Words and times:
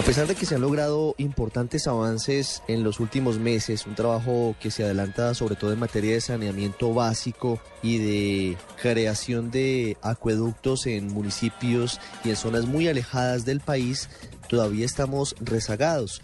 A 0.00 0.02
pesar 0.02 0.26
de 0.26 0.34
que 0.34 0.46
se 0.46 0.54
han 0.54 0.62
logrado 0.62 1.14
importantes 1.18 1.86
avances 1.86 2.62
en 2.68 2.82
los 2.82 3.00
últimos 3.00 3.38
meses, 3.38 3.86
un 3.86 3.94
trabajo 3.94 4.56
que 4.58 4.70
se 4.70 4.82
adelanta 4.82 5.34
sobre 5.34 5.56
todo 5.56 5.74
en 5.74 5.78
materia 5.78 6.14
de 6.14 6.22
saneamiento 6.22 6.94
básico 6.94 7.60
y 7.82 7.98
de 7.98 8.56
creación 8.80 9.50
de 9.50 9.98
acueductos 10.00 10.86
en 10.86 11.08
municipios 11.08 12.00
y 12.24 12.30
en 12.30 12.36
zonas 12.36 12.64
muy 12.64 12.88
alejadas 12.88 13.44
del 13.44 13.60
país, 13.60 14.08
todavía 14.48 14.86
estamos 14.86 15.36
rezagados. 15.38 16.22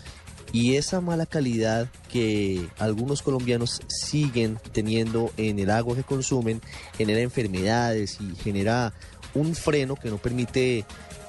Y 0.52 0.76
esa 0.76 1.02
mala 1.02 1.26
calidad 1.26 1.86
que 2.10 2.66
algunos 2.78 3.20
colombianos 3.20 3.82
siguen 3.88 4.58
teniendo 4.72 5.32
en 5.36 5.58
el 5.58 5.70
agua 5.70 5.96
que 5.96 6.02
consumen 6.02 6.62
genera 6.96 7.20
enfermedades 7.20 8.16
y 8.22 8.34
genera 8.36 8.94
un 9.34 9.54
freno 9.54 9.96
que 9.96 10.08
no 10.08 10.16
permite 10.16 10.86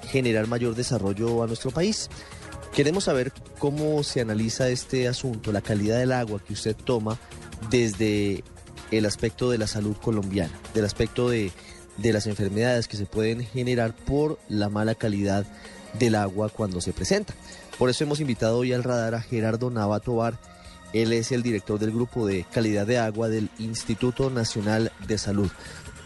generar 0.07 0.47
mayor 0.47 0.75
desarrollo 0.75 1.43
a 1.43 1.47
nuestro 1.47 1.71
país. 1.71 2.09
Queremos 2.77 3.05
saber 3.05 3.33
cómo 3.57 4.03
se 4.03 4.21
analiza 4.21 4.69
este 4.69 5.07
asunto, 5.07 5.51
la 5.51 5.61
calidad 5.61 5.97
del 5.97 6.11
agua 6.11 6.39
que 6.45 6.53
usted 6.53 6.75
toma 6.75 7.17
desde 7.71 8.43
el 8.91 9.07
aspecto 9.07 9.49
de 9.49 9.57
la 9.57 9.65
salud 9.65 9.97
colombiana, 9.97 10.53
del 10.75 10.85
aspecto 10.85 11.27
de, 11.27 11.51
de 11.97 12.13
las 12.13 12.27
enfermedades 12.27 12.87
que 12.87 12.95
se 12.95 13.07
pueden 13.07 13.43
generar 13.43 13.95
por 13.95 14.37
la 14.47 14.69
mala 14.69 14.93
calidad 14.93 15.43
del 15.97 16.13
agua 16.13 16.49
cuando 16.49 16.79
se 16.79 16.93
presenta. 16.93 17.33
Por 17.79 17.89
eso 17.89 18.03
hemos 18.03 18.19
invitado 18.19 18.59
hoy 18.59 18.73
al 18.73 18.83
radar 18.83 19.15
a 19.15 19.23
Gerardo 19.23 19.71
Nava 19.71 19.99
Tobar. 19.99 20.37
Él 20.93 21.13
es 21.13 21.31
el 21.31 21.41
director 21.41 21.79
del 21.79 21.89
grupo 21.89 22.27
de 22.27 22.45
calidad 22.53 22.85
de 22.85 22.99
agua 22.99 23.27
del 23.27 23.49
Instituto 23.57 24.29
Nacional 24.29 24.91
de 25.07 25.17
Salud. 25.17 25.49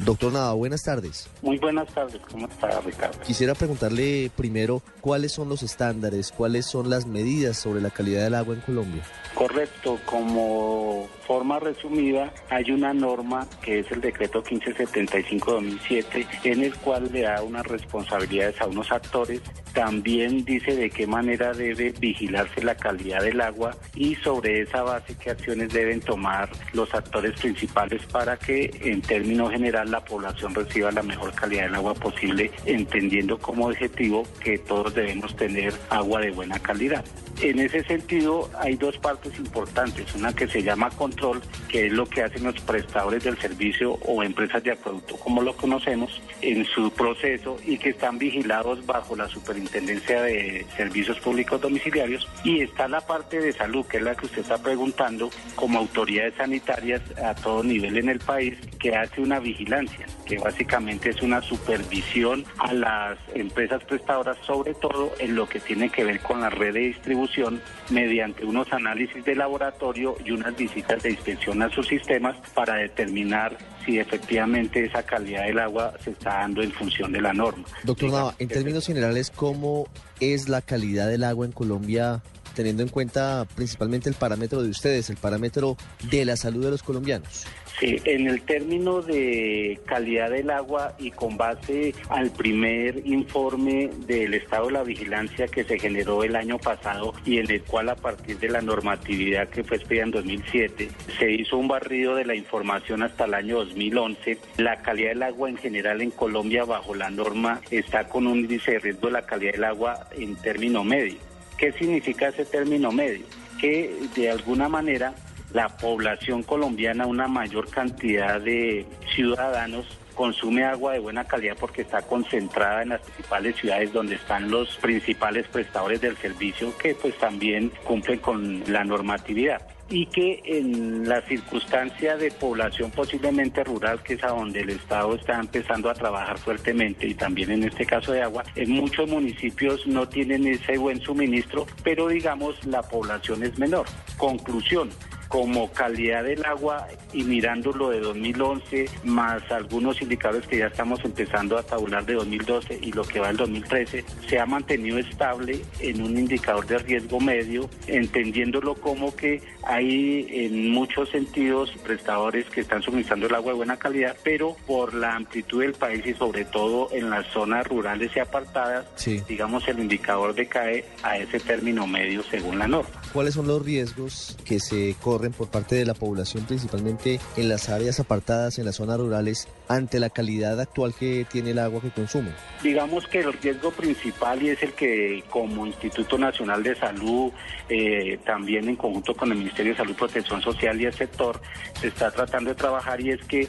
Doctor 0.06 0.34
Nava, 0.34 0.54
buenas 0.54 0.82
tardes. 0.82 1.30
Muy 1.44 1.60
buenas 1.60 1.88
tardes, 1.94 2.20
¿cómo 2.32 2.48
está 2.48 2.82
Ricardo? 2.82 3.20
Quisiera 3.20 3.54
preguntarle 3.54 4.32
primero 4.36 4.82
cuáles 5.00 5.32
son 5.32 5.48
los 5.48 5.62
estándares, 5.62 6.32
cuáles 6.32 6.66
son 6.66 6.90
las 6.90 7.06
medidas 7.06 7.58
sobre 7.58 7.82
la 7.82 7.92
calidad 7.92 8.24
del 8.24 8.34
agua 8.34 8.56
en 8.56 8.62
Colombia. 8.62 9.04
Correcto, 9.36 10.00
como 10.06 11.08
forma 11.28 11.60
resumida, 11.60 12.34
hay 12.50 12.72
una 12.72 12.94
norma 12.94 13.48
que 13.62 13.80
es 13.80 13.92
el 13.92 14.02
decreto 14.02 14.44
1575-2007, 14.44 16.28
en 16.46 16.64
el 16.64 16.76
cual 16.78 17.10
le 17.12 17.22
da 17.22 17.42
unas 17.44 17.66
responsabilidades 17.66 18.60
a 18.60 18.68
unos 18.68 18.92
actores. 18.92 19.42
También 19.74 20.44
dice 20.44 20.76
de 20.76 20.90
qué 20.90 21.08
manera 21.08 21.54
debe 21.54 21.94
vigilarse 21.98 22.62
la 22.62 22.76
calidad 22.76 23.22
del 23.22 23.40
agua 23.40 23.76
y 23.96 24.16
sobre 24.16 24.62
esa 24.62 24.84
base 24.84 25.16
qué 25.16 25.30
acciones 25.30 25.72
deben 25.72 26.02
tomar 26.02 26.50
los 26.74 26.94
actores 26.94 27.40
principales 27.40 28.06
para 28.08 28.36
que 28.36 28.70
en 28.82 29.02
términos 29.02 29.52
general 29.52 29.91
la 29.92 30.04
población 30.04 30.56
reciba 30.56 30.92
la 30.92 31.04
mejor 31.04 31.34
calidad 31.34 31.64
del 31.64 31.76
agua 31.76 31.94
posible, 31.94 32.52
entendiendo 32.66 33.38
como 33.38 33.68
objetivo 33.68 34.24
que 34.44 34.58
todos 34.58 34.94
debemos 34.96 35.36
tener 35.36 35.74
agua 35.90 36.22
de 36.22 36.32
buena 36.32 36.58
calidad. 36.60 37.04
En 37.42 37.60
ese 37.60 37.84
sentido, 37.84 38.50
hay 38.60 38.76
dos 38.76 38.98
partes 38.98 39.38
importantes. 39.38 40.14
Una 40.16 40.34
que 40.34 40.48
se 40.48 40.64
llama 40.64 40.90
control, 40.92 41.42
que 41.72 41.88
es 41.88 41.94
lo 41.94 42.06
que 42.06 42.22
hacen 42.22 42.44
los 42.44 42.60
prestadores 42.60 43.24
del 43.24 43.38
servicio 43.38 43.94
o 44.06 44.22
empresas 44.24 44.62
de 44.62 44.74
acueducto, 44.74 45.16
como 45.16 45.42
lo 45.42 45.56
conocemos, 45.56 46.22
en 46.42 46.66
su 46.66 46.92
proceso 46.92 47.58
y 47.66 47.78
que 47.78 47.90
están 47.90 48.20
vigilados 48.20 48.86
bajo 48.86 49.16
la 49.16 49.30
Superintendencia 49.30 50.22
de 50.22 50.66
Servicios 50.76 51.18
Públicos 51.22 51.62
Domiciliarios. 51.62 52.28
Y 52.44 52.60
está 52.60 52.90
la 52.90 53.00
parte 53.00 53.40
de 53.40 53.54
salud, 53.54 53.86
que 53.86 53.98
es 53.98 54.04
la 54.04 54.16
que 54.16 54.26
usted 54.26 54.42
está 54.42 54.62
preguntando, 54.62 55.30
como 55.56 55.80
autoridades 55.80 56.34
sanitarias 56.36 57.02
a 57.18 57.36
todo 57.36 57.64
nivel 57.64 57.98
en 57.98 58.10
el 58.10 58.20
país, 58.20 58.58
que 58.78 58.94
hace 58.94 59.22
una 59.22 59.40
vigilancia, 59.40 60.06
que 60.26 60.40
básicamente 60.40 61.12
es 61.12 61.22
una 61.22 61.42
supervisión 61.42 62.44
a 62.58 62.74
las 62.74 63.18
empresas 63.34 63.82
prestadoras, 63.86 64.38
sobre 64.46 64.74
todo 64.74 65.14
en 65.20 65.36
lo 65.36 65.48
que 65.48 65.62
tiene 65.62 65.90
que 65.90 66.04
ver 66.04 66.20
con 66.20 66.42
la 66.42 66.50
red 66.50 66.74
de 66.74 66.80
distribución 66.82 67.62
mediante 67.90 68.44
unos 68.44 68.74
análisis 68.74 69.24
de 69.24 69.36
laboratorio 69.36 70.18
y 70.26 70.32
unas 70.32 70.56
visitas 70.58 71.02
de 71.04 71.12
inspección 71.12 71.61
a 71.62 71.70
sus 71.70 71.88
sistemas 71.88 72.36
para 72.54 72.76
determinar 72.76 73.58
si 73.86 74.00
efectivamente 74.00 74.86
esa 74.86 75.04
calidad 75.04 75.46
del 75.46 75.60
agua 75.60 75.94
se 76.04 76.12
está 76.12 76.40
dando 76.40 76.62
en 76.62 76.72
función 76.72 77.12
de 77.12 77.22
la 77.22 77.34
norma. 77.34 77.66
Doctor 77.84 78.12
Nava, 78.12 78.36
en 78.40 78.48
términos 78.48 78.86
generales, 78.86 79.32
¿cómo 79.32 79.88
es 80.20 80.50
la 80.50 80.62
calidad 80.62 81.08
del 81.10 81.24
agua 81.24 81.46
en 81.46 81.52
Colombia? 81.52 82.22
Teniendo 82.54 82.84
en 82.84 82.90
cuenta 82.90 83.46
principalmente 83.56 84.10
el 84.10 84.16
parámetro 84.16 84.62
de 84.64 84.70
ustedes, 84.70 85.10
el 85.10 85.18
parámetro 85.18 85.78
de 86.10 86.26
la 86.26 86.38
salud 86.38 86.64
de 86.64 86.72
los 86.72 86.84
colombianos. 86.84 87.46
Sí, 87.80 87.98
en 88.06 88.28
el 88.28 88.44
término 88.44 89.02
de 89.02 89.80
calidad 89.86 90.30
del 90.30 90.52
agua 90.52 90.94
y 91.00 91.10
con 91.10 91.36
base 91.36 91.96
al 92.10 92.30
primer 92.30 93.08
informe 93.08 93.90
del 94.06 94.36
estado 94.36 94.68
de 94.68 94.74
la 94.74 94.84
vigilancia 94.84 95.48
que 95.48 95.64
se 95.64 95.80
generó 95.80 96.24
el 96.24 96.36
año 96.36 96.60
pasado 96.60 97.14
y 97.26 97.40
en 97.40 97.50
el 97.50 97.64
cual 97.64 97.90
a 97.90 97.96
partir 97.96 98.38
de 98.38 98.50
la 98.50 98.62
normatividad 98.62 99.50
que 99.50 99.64
fue 99.64 99.78
expedida 99.78 100.04
en 100.04 100.12
2007 100.12 100.90
se 101.18 101.32
hizo 101.32 101.58
un 101.58 101.68
barrido 101.68 102.16
de 102.16 102.26
la 102.26 102.36
información 102.36 103.02
hasta 103.02 103.26
el 103.26 103.34
año 103.34 103.58
2011, 103.58 104.38
la 104.58 104.82
calidad 104.84 105.10
del 105.10 105.24
agua 105.24 105.50
en 105.50 105.58
general 105.58 106.02
en 106.02 106.12
Colombia 106.12 106.66
bajo 106.66 106.94
la 106.94 107.10
norma 107.10 107.62
está 107.72 108.08
con 108.08 108.28
un 108.28 108.42
índice 108.42 108.74
de 108.74 108.80
riesgo 108.80 109.08
de 109.08 109.14
la 109.14 109.26
calidad 109.26 109.54
del 109.54 109.64
agua 109.64 110.08
en 110.12 110.36
término 110.36 110.84
medio. 110.84 111.31
¿Qué 111.62 111.72
significa 111.74 112.30
ese 112.30 112.44
término 112.44 112.92
medio? 112.92 113.24
Que 113.60 113.96
de 114.16 114.32
alguna 114.32 114.68
manera 114.68 115.14
la 115.54 115.70
población 115.70 116.42
colombiana, 116.42 117.06
una 117.06 117.28
mayor 117.28 117.70
cantidad 117.70 118.42
de 118.42 118.84
ciudadanos 119.14 119.86
consume 120.16 120.64
agua 120.64 120.94
de 120.94 121.00
buena 121.00 121.26
calidad 121.26 121.56
porque 121.60 121.84
está 121.84 122.02
concentrada 122.02 122.82
en 122.82 122.90
las 122.90 123.02
principales 123.02 123.56
ciudades 123.58 123.94
donde 123.94 124.16
están 124.16 124.50
los 124.50 124.76
principales 124.78 125.48
prestadores 125.50 126.02
del 126.02 126.18
servicio 126.18 126.76
que 126.80 126.96
pues 126.96 127.16
también 127.20 127.72
cumplen 127.84 128.18
con 128.18 128.64
la 128.66 128.84
normatividad 128.84 129.62
y 129.92 130.06
que 130.06 130.42
en 130.46 131.08
la 131.08 131.22
circunstancia 131.22 132.16
de 132.16 132.32
población 132.32 132.90
posiblemente 132.92 133.64
rural, 133.64 134.02
que 134.02 134.14
es 134.14 134.24
a 134.24 134.30
donde 134.30 134.62
el 134.62 134.70
Estado 134.70 135.14
está 135.16 135.38
empezando 135.38 135.90
a 135.90 135.94
trabajar 135.94 136.38
fuertemente 136.40 137.08
y 137.08 137.14
también 137.14 137.52
en 137.52 137.66
este 137.66 137.86
caso 137.86 138.14
de 138.14 138.22
agua, 138.22 138.44
en 138.56 138.72
muchos 138.72 139.08
municipios 139.10 139.86
no 139.86 140.08
tienen 140.08 140.48
ese 140.48 140.78
buen 140.78 141.02
suministro, 141.02 141.68
pero 141.84 142.08
digamos 142.08 142.66
la 142.66 142.82
población 142.82 143.44
es 143.44 143.60
menor. 143.60 143.86
Conclusión, 144.18 144.90
como 145.32 145.72
calidad 145.72 146.26
del 146.26 146.44
agua 146.46 146.88
y 147.14 147.24
mirando 147.24 147.72
lo 147.72 147.90
de 147.90 148.02
2011 148.02 148.90
más 149.06 149.42
algunos 149.50 150.02
indicadores 150.02 150.46
que 150.46 150.58
ya 150.58 150.68
estamos 150.68 151.00
empezando 151.06 151.58
a 151.58 151.64
tabular 151.64 152.06
de 152.06 152.16
2012 152.16 152.80
y 152.82 152.92
lo 152.92 153.04
que 153.04 153.22
va 153.22 153.28
del 153.28 153.38
2013, 153.38 154.04
se 154.28 154.40
ha 154.40 154.46
mantenido 154.46 154.98
estable 154.98 155.62
en 155.80 156.02
un 156.02 156.18
indicador 156.18 156.68
de 156.68 156.80
riesgo 156.80 157.22
medio, 157.22 157.70
entendiéndolo 157.88 158.76
como 158.76 159.16
que 159.16 159.42
hay 159.64 160.28
en 160.30 160.72
muchos 160.72 161.10
sentidos 161.10 161.72
prestadores 161.84 162.46
que 162.48 162.62
están 162.62 162.82
suministrando 162.82 163.28
el 163.28 163.36
agua 163.36 163.54
de 163.54 163.58
buena 163.58 163.78
calidad, 163.78 164.18
pero 164.24 164.58
por 164.68 164.94
la 164.94 165.16
amplitud 165.16 165.62
del 165.62 165.74
país 165.74 166.06
y 166.06 166.14
sobre 166.14 166.44
todo 166.44 166.90
en 166.92 167.10
las 167.10 167.26
zonas 167.28 167.66
rurales 167.68 168.12
y 168.16 168.20
apartadas, 168.20 168.86
digamos 169.28 169.66
el 169.70 169.80
indicador 169.80 170.36
decae 170.36 170.84
a 171.04 171.18
ese 171.18 171.40
término 171.40 171.88
medio 171.88 172.22
según 172.24 172.60
la 172.60 172.68
norma. 172.68 173.02
¿Cuáles 173.14 173.34
son 173.34 173.48
los 173.48 173.64
riesgos 173.64 174.38
que 174.44 174.60
se 174.60 174.96
corren 175.02 175.21
por 175.30 175.50
parte 175.50 175.76
de 175.76 175.86
la 175.86 175.94
población, 175.94 176.46
principalmente 176.46 177.20
en 177.38 177.50
las 177.50 177.70
áreas 177.70 178.00
apartadas, 178.00 178.58
en 178.58 178.66
las 178.66 178.76
zonas 178.76 178.98
rurales, 178.98 179.48
ante 179.68 180.00
la 180.00 180.10
calidad 180.10 180.60
actual 180.60 180.94
que 180.98 181.26
tiene 181.32 181.52
el 181.52 181.60
agua 181.60 181.82
que 181.82 181.92
consumen? 181.92 182.34
Digamos 182.64 183.08
que 183.08 183.20
el 183.20 183.34
riesgo 183.34 183.72
principal 183.72 184.42
y 184.42 184.50
es 184.50 184.64
el 184.64 184.74
que 184.74 185.24
como 185.30 185.66
Instituto 185.68 186.18
Nacional 186.18 186.64
de 186.64 186.76
Salud, 186.76 187.32
eh, 187.70 188.20
también 188.26 188.68
en 188.68 188.76
conjunto 188.76 189.14
con 189.14 189.32
el 189.32 189.38
Ministerio 189.38 189.74
de 189.74 189.78
Salud, 189.78 189.96
Protección 189.96 190.42
Social 190.42 190.80
y 190.82 190.86
el 190.86 190.94
sector, 190.94 191.40
se 191.80 191.88
está 191.88 192.12
tratando 192.12 192.50
de 192.50 192.56
trabajar 192.56 193.00
y 193.02 193.12
es 193.12 193.24
que 193.26 193.48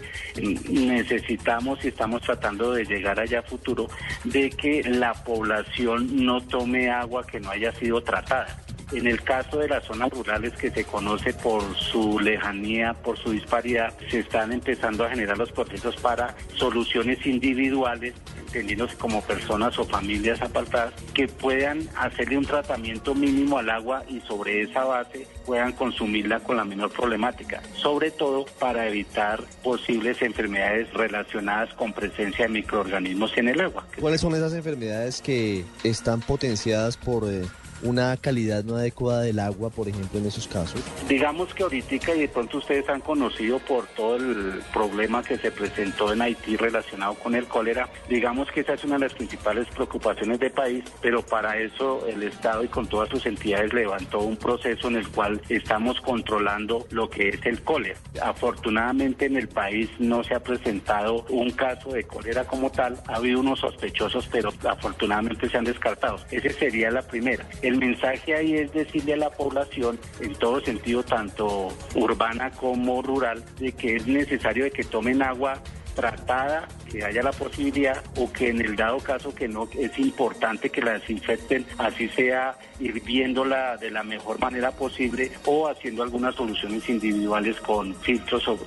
necesitamos 0.71 1.85
y 1.85 1.89
estamos 1.89 2.23
tratando 2.23 2.73
de 2.73 2.85
llegar 2.85 3.19
allá 3.19 3.41
a 3.41 3.43
futuro 3.43 3.89
de 4.25 4.51
que 4.51 4.83
la 4.85 5.13
población 5.15 6.25
no 6.25 6.41
tome 6.41 6.91
agua 6.91 7.27
que 7.27 7.41
no 7.41 7.51
haya 7.51 7.73
sido 7.73 8.03
tratada. 8.03 8.63
En 8.93 9.07
el 9.07 9.23
caso 9.23 9.59
de 9.59 9.69
las 9.69 9.85
zonas 9.85 10.11
rurales 10.11 10.53
que 10.55 10.71
se 10.71 10.85
conoce 10.85 11.33
por 11.33 11.63
su 11.77 12.19
lejanía, 12.21 12.95
por 12.95 13.19
su 13.19 13.33
disparidad, 13.33 13.93
se 14.11 14.21
están 14.21 14.53
empezando 14.53 15.05
a 15.05 15.11
generar 15.11 15.39
los 15.39 15.51
procesos 15.51 15.97
para 15.97 16.35
soluciones 16.55 17.25
individuales 17.27 18.15
entendiéndose 18.53 18.97
como 18.97 19.23
personas 19.23 19.79
o 19.79 19.85
familias 19.85 20.43
apartadas, 20.43 20.93
que 21.15 21.27
puedan 21.27 21.89
hacerle 21.97 22.37
un 22.37 22.45
tratamiento 22.45 23.15
mínimo 23.15 23.59
al 23.59 23.71
agua 23.71 24.05
y 24.09 24.21
sobre 24.21 24.63
esa 24.63 24.85
base 24.85 25.27
puedan 25.47 25.73
consumirla 25.73 26.41
con 26.41 26.59
la 26.59 26.65
menor 26.65 26.91
problemática, 26.91 27.63
sobre 27.77 28.11
todo 28.11 28.45
para 28.59 28.87
evitar 28.87 29.43
posibles 29.63 30.21
enfermedades 30.21 30.93
relacionadas 30.93 31.73
con 31.75 31.93
presencia 31.95 32.47
de 32.47 32.53
microorganismos 32.53 33.37
en 33.39 33.49
el 33.49 33.61
agua. 33.61 33.87
¿Cuáles 33.99 34.21
son 34.21 34.35
esas 34.35 34.53
enfermedades 34.53 35.23
que 35.23 35.65
están 35.83 36.21
potenciadas 36.21 36.99
por 36.99 37.25
eh, 37.31 37.45
una 37.83 38.17
calidad 38.17 38.65
no 38.65 38.77
adecuada 38.77 39.23
del 39.23 39.39
agua, 39.39 39.71
por 39.71 39.89
ejemplo, 39.89 40.19
en 40.19 40.27
esos 40.27 40.49
casos? 40.49 40.81
Digamos 41.09 41.53
que 41.55 41.63
ahorita 41.63 41.83
y 41.95 42.21
de 42.21 42.29
pronto 42.29 42.59
ustedes 42.59 42.89
han 42.89 43.01
conocido 43.01 43.59
por 43.59 43.87
todo 43.89 44.17
el 44.17 44.63
problema 44.73 45.23
que 45.23 45.37
se 45.37 45.51
presentó 45.51 46.13
en 46.13 46.23
Haití 46.23 46.57
relacionado 46.57 47.15
con 47.15 47.35
el 47.35 47.47
cólera, 47.47 47.89
digamos 48.09 48.51
que 48.51 48.61
esa 48.61 48.75
es 48.75 48.85
una 48.85 48.95
de 48.95 49.01
las 49.01 49.15
principales 49.15 49.67
preocupaciones 49.69 50.39
del 50.41 50.53
país, 50.53 50.85
pero 51.01 51.23
para 51.23 51.59
eso 51.59 52.07
el 52.07 52.23
Estado 52.23 52.65
y 52.65 52.69
con 52.69 52.87
todas 52.87 53.09
sus 53.11 53.27
entidades 53.27 53.73
levantó 53.73 54.21
un 54.21 54.37
proceso 54.37 54.89
en 54.89 54.97
el 54.97 55.09
cual 55.09 55.41
estamos 55.49 56.01
controlando 56.01 56.87
lo 56.91 57.11
que 57.11 57.29
es 57.29 57.45
el 57.45 57.63
cólera. 57.63 57.99
Afortunadamente 58.23 59.27
en 59.27 59.37
el 59.37 59.49
país 59.49 59.91
no 59.99 60.25
se 60.25 60.35
ha 60.35 60.41
presentado 60.41 61.27
un 61.29 61.51
caso 61.51 61.91
de 61.91 62.05
cólera 62.05 62.45
como 62.45 62.71
tal, 62.71 62.99
ha 63.09 63.17
habido 63.17 63.41
unos 63.41 63.61
sospechosos, 63.61 64.29
pero 64.31 64.51
afortunadamente 64.69 65.49
se 65.49 65.59
han 65.59 65.65
descartado. 65.65 66.19
Esa 66.31 66.51
sería 66.59 66.91
la 66.91 67.03
primera. 67.03 67.47
Mensaje 67.79 68.35
ahí 68.35 68.55
es 68.55 68.73
decirle 68.73 69.15
a 69.15 69.17
la 69.17 69.31
población, 69.31 69.99
en 70.21 70.35
todo 70.35 70.61
sentido, 70.61 71.03
tanto 71.03 71.69
urbana 71.95 72.51
como 72.51 73.03
rural, 73.03 73.45
de 73.59 73.73
que 73.73 73.97
es 73.97 74.07
necesario 74.07 74.65
de 74.65 74.71
que 74.71 74.85
tomen 74.85 75.23
agua 75.23 75.63
tratada, 75.95 76.69
que 76.93 77.03
haya 77.03 77.23
la 77.23 77.33
posibilidad 77.33 78.03
o 78.17 78.31
que 78.31 78.51
en 78.51 78.61
el 78.61 78.77
dado 78.77 78.99
caso 78.99 79.35
que 79.35 79.49
no 79.49 79.67
es 79.79 79.99
importante 79.99 80.69
que 80.69 80.83
la 80.83 80.93
desinfecten, 80.93 81.65
así 81.79 82.09
sea 82.11 82.57
hirviéndola 82.79 83.79
de 83.79 83.91
la 83.91 84.03
mejor 84.03 84.39
manera 84.39 84.73
posible 84.73 85.33
o 85.47 85.69
haciendo 85.69 86.03
algunas 86.03 86.35
soluciones 86.35 86.87
individuales 86.89 87.59
con 87.61 87.95
filtros 87.97 88.47
o, 88.49 88.59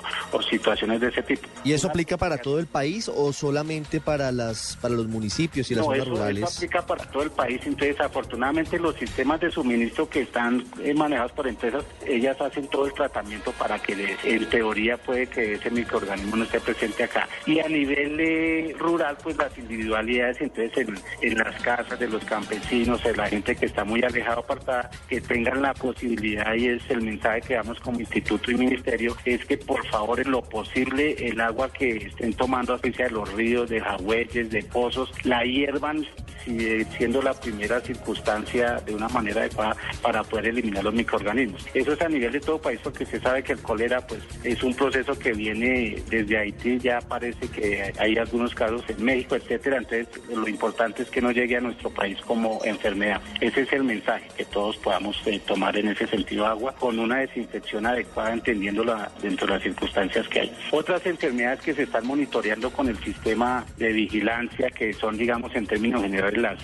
situaciones 0.50 1.01
de 1.01 1.07
ese 1.10 1.24
tipo. 1.24 1.48
¿Y 1.63 1.74
eso 1.74 1.88
aplica 1.88 2.18
para 2.18 2.38
todo 2.38 2.60
el 2.60 2.68
país 2.68 3.10
o 3.10 3.33
solamente 3.33 4.00
para 4.00 4.31
las 4.31 4.77
para 4.77 4.94
los 4.94 5.07
municipios 5.07 5.69
y 5.72 5.75
las 5.75 5.86
zonas 5.86 6.07
rurales? 6.07 6.44
Eso 6.44 6.57
aplica 6.57 6.86
para 6.86 7.06
todo 7.06 7.24
el 7.24 7.31
país. 7.31 7.62
Entonces, 7.66 8.00
afortunadamente 8.00 8.80
los 8.80 8.95
sistemas 8.95 9.39
de 9.39 9.51
suministro 9.51 10.07
que 10.07 10.22
están 10.22 10.63
eh, 10.83 10.94
manejados 10.94 11.31
por 11.31 11.48
empresas, 11.48 11.83
ellas 12.06 12.39
hacen 12.42 12.68
todo 12.68 12.86
el 12.86 12.94
tratamiento 12.94 13.51
para 13.54 13.80
que 13.80 14.18
en 14.24 14.50
teoría 14.50 14.98
puede 14.98 15.27
que 15.27 15.54
ese 15.54 15.72
microorganismo 15.72 16.36
no 16.36 16.44
esté 16.44 16.60
presente 16.60 17.04
acá 17.04 17.27
y 17.45 17.60
a 17.60 17.68
nivel 17.68 18.14
eh, 18.19 18.75
rural, 18.77 19.17
pues 19.21 19.38
las 19.38 19.57
individualidades, 19.57 20.41
entonces 20.41 20.88
en, 21.21 21.38
las 21.38 21.62
casas 21.62 22.00
de 22.00 22.07
los 22.07 22.23
campesinos, 22.25 23.03
de 23.03 23.15
la 23.15 23.27
gente 23.27 23.56
que 23.56 23.65
está 23.65 23.83
muy 23.83 24.01
alejada, 24.03 24.38
apartada, 24.38 24.89
que 25.07 25.21
tengan 25.21 25.62
la 25.62 25.73
posibilidad, 25.73 26.53
y 26.56 26.67
es 26.67 26.89
el 26.89 27.01
mensaje 27.01 27.41
que 27.41 27.53
damos 27.56 27.79
como 27.79 28.00
instituto 28.00 28.51
y 28.51 28.56
ministerio, 28.56 29.15
es 29.25 29.45
que 29.45 29.57
por 29.57 29.85
favor 29.88 30.19
en 30.19 30.31
lo 30.31 30.41
posible 30.41 31.15
el 31.19 31.39
agua 31.41 31.71
que 31.71 31.97
estén 31.97 32.33
tomando, 32.33 32.77
sea 32.77 33.07
de 33.07 33.12
los 33.12 33.31
ríos, 33.33 33.69
de 33.69 33.81
jagüeyes, 33.81 34.50
de 34.50 34.63
pozos, 34.63 35.12
la 35.23 35.44
hiervan 35.44 36.06
siendo 36.44 37.22
la 37.22 37.34
primera 37.34 37.80
circunstancia 37.82 38.82
de 38.86 38.94
una 38.94 39.10
manera 39.10 39.42
adecuada 39.42 39.76
para 40.02 40.24
poder 40.24 40.48
eliminar 40.48 40.84
los 40.84 40.94
microorganismos. 40.94 41.66
Eso 41.74 41.94
es 41.94 42.02
a 42.02 42.10
nivel 42.10 42.32
de 42.32 42.40
todo 42.40 42.60
país 42.60 42.80
porque 42.84 43.06
se 43.06 43.20
sabe 43.20 43.44
que 43.44 43.54
el 43.54 43.60
cólera 43.60 44.06
pues 44.06 44.22
es 44.44 44.62
un 44.64 44.74
proceso 44.76 45.18
que 45.18 45.34
viene 45.34 46.02
desde 46.10 46.38
Haití, 46.38 46.80
ya 46.80 47.02
parece 47.02 47.48
que 47.48 47.94
hay 47.98 48.18
algunos 48.18 48.54
casos 48.54 48.84
en 48.90 49.04
México, 49.04 49.36
etcétera, 49.36 49.78
entonces 49.78 50.08
lo 50.30 50.48
importante 50.48 51.04
es 51.04 51.10
que 51.10 51.22
no 51.22 51.32
llegue 51.32 51.58
a 51.58 51.62
nuestro 51.62 51.90
país 51.90 52.20
como 52.22 52.62
enfermedad. 52.64 53.22
Ese 53.42 53.62
es 53.62 53.74
el 53.74 53.84
mensaje, 53.84 54.28
que 54.38 54.46
todos 54.46 54.78
podamos 54.78 55.22
eh, 55.26 55.42
tomar 55.46 55.78
en 55.78 55.90
ese 55.90 56.08
sentido 56.08 56.46
agua 56.46 56.74
con 56.76 57.00
una 57.00 57.18
desinfección 57.18 57.86
adecuada, 57.86 58.34
entendiéndola 58.34 59.12
dentro 59.22 59.48
de 59.48 59.54
las 59.54 59.64
circunstancias 59.64 60.28
que 60.28 60.42
hay. 60.42 60.58
Otras 60.72 61.06
enfermedades 61.06 61.62
que 61.62 61.74
se 61.74 61.84
están 61.84 62.06
monitoreando 62.06 62.70
con 62.72 62.88
el 62.88 62.98
sistema 63.04 63.66
de 63.78 63.92
vigilancia, 63.94 64.70
que 64.70 64.94
son, 64.94 65.18
digamos, 65.18 65.56
en 65.56 65.66
términos 65.66 66.02
generales, 66.02 66.35
las 66.38 66.60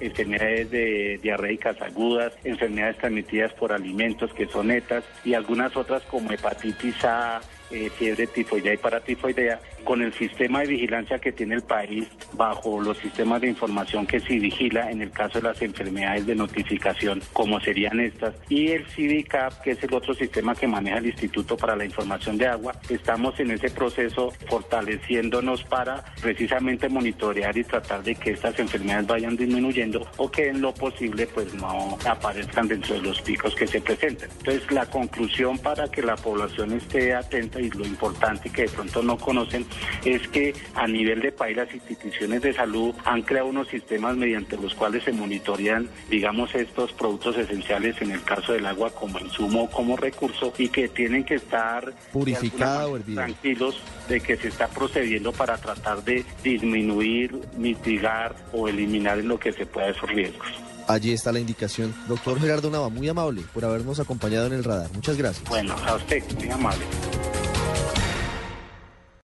enfermedades 0.00 0.70
de 0.70 1.18
diarreicas 1.22 1.80
agudas, 1.80 2.32
enfermedades 2.44 2.98
transmitidas 2.98 3.52
por 3.54 3.72
alimentos 3.72 4.32
que 4.34 4.46
son 4.46 4.68
netas 4.68 5.04
y 5.24 5.34
algunas 5.34 5.76
otras 5.76 6.02
como 6.04 6.32
hepatitis 6.32 7.04
A, 7.04 7.40
eh, 7.70 7.90
fiebre 7.96 8.26
tifoidea 8.26 8.74
y 8.74 8.76
paratifoidea, 8.76 9.60
con 9.84 10.02
el 10.02 10.12
sistema 10.12 10.60
de 10.60 10.68
vigilancia 10.68 11.18
que 11.18 11.32
tiene 11.32 11.56
el 11.56 11.62
país 11.62 12.06
bajo 12.34 12.80
los 12.80 12.98
sistemas 12.98 13.40
de 13.40 13.48
información 13.48 14.06
que 14.06 14.20
se 14.20 14.38
vigila 14.38 14.90
en 14.90 15.02
el 15.02 15.10
caso 15.10 15.38
de 15.38 15.48
las 15.48 15.62
enfermedades 15.62 16.26
de 16.26 16.34
notificación, 16.34 17.22
como 17.32 17.60
serían 17.60 18.00
estas, 18.00 18.34
y 18.48 18.68
el 18.68 18.86
CIVICAP, 18.86 19.62
que 19.62 19.70
es 19.72 19.82
el 19.82 19.94
otro 19.94 20.14
sistema 20.14 20.54
que 20.54 20.66
maneja 20.66 20.98
el 20.98 21.06
Instituto 21.06 21.56
para 21.56 21.76
la 21.76 21.84
Información 21.84 22.36
de 22.36 22.46
Agua. 22.46 22.74
Estamos 22.88 23.38
en 23.40 23.50
ese 23.50 23.70
proceso 23.70 24.32
fortaleciéndonos 24.48 25.64
para 25.64 26.04
precisamente 26.20 26.88
monitorear 26.88 27.56
y 27.56 27.64
tratar 27.64 28.02
de 28.02 28.14
que 28.14 28.32
estas 28.32 28.58
enfermedades 28.58 29.06
vayan 29.06 29.36
disminuyendo 29.36 30.06
o 30.16 30.30
que 30.30 30.48
en 30.48 30.60
lo 30.60 30.74
posible 30.74 31.26
pues 31.26 31.54
no 31.54 31.98
aparezcan 32.04 32.68
dentro 32.68 32.94
de 32.94 33.02
los 33.02 33.20
picos 33.22 33.54
que 33.54 33.66
se 33.66 33.80
presenten. 33.80 34.28
Entonces 34.38 34.70
la 34.70 34.86
conclusión 34.86 35.58
para 35.58 35.88
que 35.90 36.02
la 36.02 36.16
población 36.16 36.72
esté 36.72 37.14
atenta 37.14 37.57
y 37.60 37.70
lo 37.70 37.86
importante 37.86 38.50
que 38.50 38.62
de 38.62 38.68
pronto 38.68 39.02
no 39.02 39.16
conocen 39.18 39.66
es 40.04 40.26
que 40.28 40.54
a 40.74 40.86
nivel 40.86 41.20
de 41.20 41.32
país 41.32 41.56
las 41.56 41.72
instituciones 41.74 42.42
de 42.42 42.52
salud 42.52 42.94
han 43.04 43.22
creado 43.22 43.48
unos 43.48 43.68
sistemas 43.68 44.16
mediante 44.16 44.56
los 44.56 44.74
cuales 44.74 45.04
se 45.04 45.12
monitorean, 45.12 45.88
digamos, 46.10 46.54
estos 46.54 46.92
productos 46.92 47.36
esenciales 47.36 48.00
en 48.00 48.12
el 48.12 48.22
caso 48.22 48.52
del 48.52 48.66
agua 48.66 48.90
como 48.90 49.18
insumo, 49.18 49.70
como 49.70 49.96
recurso 49.96 50.52
y 50.58 50.68
que 50.68 50.88
tienen 50.88 51.24
que 51.24 51.34
estar 51.36 51.92
purificado, 52.12 52.98
tranquilos 53.00 53.80
de 54.08 54.20
que 54.20 54.36
se 54.36 54.48
está 54.48 54.68
procediendo 54.68 55.32
para 55.32 55.56
tratar 55.56 56.02
de 56.04 56.24
disminuir, 56.42 57.38
mitigar 57.56 58.34
o 58.52 58.68
eliminar 58.68 59.18
en 59.18 59.28
lo 59.28 59.38
que 59.38 59.52
se 59.52 59.66
pueda 59.66 59.88
esos 59.88 60.08
riesgos. 60.10 60.48
Allí 60.88 61.12
está 61.12 61.32
la 61.32 61.38
indicación. 61.38 61.94
Doctor 62.08 62.40
Gerardo 62.40 62.70
Nava, 62.70 62.88
muy 62.88 63.08
amable 63.08 63.42
por 63.52 63.62
habernos 63.62 64.00
acompañado 64.00 64.46
en 64.46 64.54
el 64.54 64.64
radar. 64.64 64.90
Muchas 64.94 65.18
gracias. 65.18 65.46
Bueno, 65.46 65.76
a 65.86 65.96
usted, 65.96 66.22
muy 66.38 66.50
amable. 66.50 66.82